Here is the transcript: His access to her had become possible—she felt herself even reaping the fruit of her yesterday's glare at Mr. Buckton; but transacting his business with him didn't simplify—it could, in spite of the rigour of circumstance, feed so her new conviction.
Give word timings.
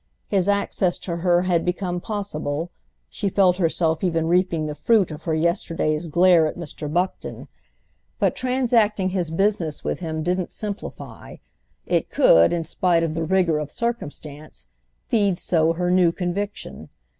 His 0.29 0.49
access 0.49 0.97
to 0.97 1.17
her 1.17 1.43
had 1.43 1.63
become 1.63 2.01
possible—she 2.01 3.29
felt 3.29 3.57
herself 3.57 4.03
even 4.03 4.25
reaping 4.25 4.65
the 4.65 4.73
fruit 4.73 5.11
of 5.11 5.25
her 5.25 5.35
yesterday's 5.35 6.07
glare 6.07 6.47
at 6.47 6.57
Mr. 6.57 6.91
Buckton; 6.91 7.47
but 8.17 8.35
transacting 8.35 9.09
his 9.09 9.29
business 9.29 9.83
with 9.83 9.99
him 9.99 10.23
didn't 10.23 10.49
simplify—it 10.49 12.09
could, 12.09 12.51
in 12.51 12.63
spite 12.63 13.03
of 13.03 13.13
the 13.13 13.23
rigour 13.25 13.59
of 13.59 13.71
circumstance, 13.71 14.65
feed 15.05 15.37
so 15.37 15.73
her 15.73 15.91
new 15.91 16.11
conviction. 16.11 16.89